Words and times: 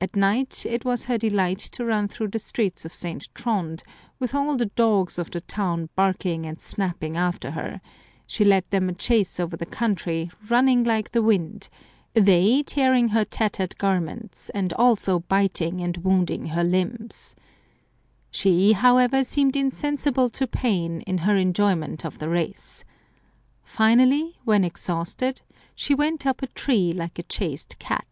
At 0.00 0.16
night 0.16 0.66
it 0.66 0.84
was 0.84 1.06
her 1.06 1.16
delight 1.16 1.58
to 1.60 1.84
run 1.84 2.08
through 2.08 2.28
the 2.28 2.38
streets 2.38 2.84
of 2.84 2.92
St. 2.92 3.26
Trond, 3.32 3.82
with 4.18 4.34
all 4.34 4.54
the 4.54 4.66
dogs 4.66 5.18
of 5.18 5.30
the 5.30 5.40
town 5.40 5.88
barking 5.96 6.44
and 6.44 6.60
snapping 6.60 7.16
after 7.16 7.52
her; 7.52 7.80
she 8.26 8.44
led 8.44 8.64
them 8.68 8.90
a 8.90 8.92
chase 8.92 9.40
over 9.40 9.56
the 9.56 9.64
country, 9.64 10.30
running 10.50 10.84
like 10.84 11.12
the 11.12 11.22
wind, 11.22 11.70
they 12.12 12.62
tearing 12.64 13.08
her 13.08 13.24
tattered 13.24 13.78
garments, 13.78 14.50
and 14.50 14.74
also 14.74 15.20
biting 15.20 15.80
and 15.80 15.96
wounding 15.98 16.46
her 16.48 16.64
limbs. 16.64 17.34
She, 18.30 18.72
however, 18.72 19.24
seemed 19.24 19.56
insensible 19.56 20.28
to 20.30 20.46
pain, 20.46 21.00
in 21.02 21.18
her 21.18 21.36
enjoyment 21.36 22.04
of 22.04 22.18
the 22.18 22.28
race. 22.28 22.84
Finally, 23.62 24.36
when 24.44 24.64
exhausted, 24.64 25.40
she 25.74 25.94
went 25.94 26.26
up 26.26 26.42
a 26.42 26.48
tree 26.48 26.92
like 26.92 27.18
a 27.18 27.22
chased 27.24 27.78
cat. 27.78 28.02